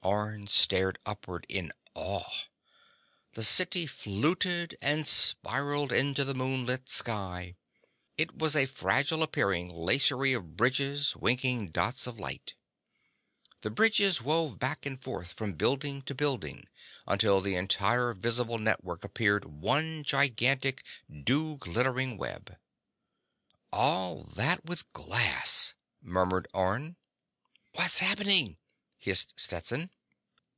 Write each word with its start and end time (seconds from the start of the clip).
Orne 0.00 0.46
stared 0.46 0.96
upward 1.04 1.44
in 1.48 1.72
awe. 1.92 2.44
The 3.32 3.42
city 3.42 3.84
fluted 3.84 4.78
and 4.80 5.04
spiraled 5.04 5.90
into 5.90 6.24
the 6.24 6.34
moonlit 6.34 6.88
sky. 6.88 7.56
It 8.16 8.36
was 8.36 8.54
a 8.54 8.66
fragile 8.66 9.24
appearing 9.24 9.68
lacery 9.70 10.32
of 10.34 10.56
bridges, 10.56 11.16
winking 11.16 11.70
dots 11.72 12.06
of 12.06 12.20
light. 12.20 12.54
The 13.62 13.70
bridges 13.70 14.22
wove 14.22 14.60
back 14.60 14.86
and 14.86 15.02
forth 15.02 15.32
from 15.32 15.54
building 15.54 16.02
to 16.02 16.14
building 16.14 16.68
until 17.08 17.40
the 17.40 17.56
entire 17.56 18.14
visible 18.14 18.58
network 18.58 19.02
appeared 19.02 19.44
one 19.46 20.04
gigantic 20.04 20.84
dew 21.12 21.56
glittering 21.56 22.16
web. 22.16 22.56
"All 23.72 24.22
that 24.36 24.64
with 24.64 24.90
glass," 24.92 25.74
murmured 26.00 26.46
Orne. 26.54 26.94
"What's 27.72 27.98
happening?" 27.98 28.58
hissed 29.00 29.32
Stetson. 29.38 29.90